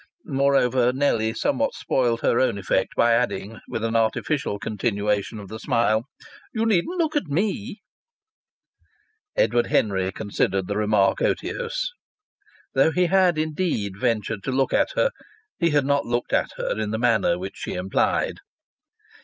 Moreover, 0.25 0.91
Nellie 0.91 1.35
somewhat 1.35 1.75
spoiled 1.75 2.21
her 2.21 2.39
own 2.39 2.57
effect 2.57 2.95
by 2.95 3.13
adding, 3.13 3.59
with 3.67 3.83
an 3.83 3.95
artificial 3.95 4.57
continuation 4.57 5.39
of 5.39 5.47
the 5.47 5.59
smile, 5.59 6.05
"You 6.51 6.65
needn't 6.65 6.97
look 6.97 7.15
at 7.15 7.27
me!" 7.27 7.83
Edward 9.35 9.67
Henry 9.67 10.11
considered 10.11 10.65
the 10.65 10.75
remark 10.75 11.21
otiose. 11.21 11.91
Though 12.73 12.89
he 12.89 13.05
had 13.05 13.37
indeed 13.37 13.93
ventured 13.95 14.41
to 14.45 14.51
look 14.51 14.73
at 14.73 14.93
her, 14.95 15.11
he 15.59 15.69
had 15.69 15.85
not 15.85 16.07
looked 16.07 16.33
at 16.33 16.49
her 16.57 16.79
in 16.79 16.89
the 16.89 16.97
manner 16.97 17.37
which 17.37 17.57
she 17.57 17.73
implied. 17.75 18.37